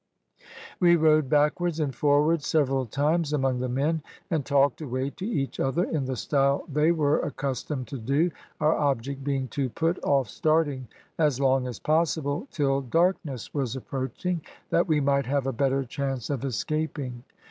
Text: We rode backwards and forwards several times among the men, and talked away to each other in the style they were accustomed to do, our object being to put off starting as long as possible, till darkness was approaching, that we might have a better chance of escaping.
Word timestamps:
We 0.79 0.95
rode 0.95 1.29
backwards 1.29 1.79
and 1.79 1.93
forwards 1.93 2.47
several 2.47 2.87
times 2.87 3.33
among 3.33 3.59
the 3.59 3.69
men, 3.69 4.01
and 4.31 4.43
talked 4.43 4.81
away 4.81 5.11
to 5.11 5.25
each 5.27 5.59
other 5.59 5.83
in 5.83 6.05
the 6.05 6.15
style 6.15 6.63
they 6.67 6.91
were 6.91 7.19
accustomed 7.19 7.85
to 7.89 7.99
do, 7.99 8.31
our 8.59 8.75
object 8.75 9.23
being 9.23 9.47
to 9.49 9.69
put 9.69 10.03
off 10.03 10.27
starting 10.27 10.87
as 11.19 11.39
long 11.39 11.67
as 11.67 11.77
possible, 11.77 12.47
till 12.49 12.81
darkness 12.81 13.53
was 13.53 13.75
approaching, 13.75 14.41
that 14.71 14.87
we 14.87 14.99
might 14.99 15.27
have 15.27 15.45
a 15.45 15.53
better 15.53 15.83
chance 15.83 16.31
of 16.31 16.43
escaping. 16.45 17.23